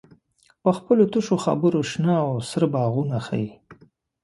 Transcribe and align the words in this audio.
په 0.63 0.69
خپلو 0.77 1.03
تشو 1.11 1.35
خبرو 1.45 1.81
شنه 1.91 2.13
او 2.25 2.31
سره 2.49 2.65
باغونه 2.73 3.17
ښیې. 3.27 3.51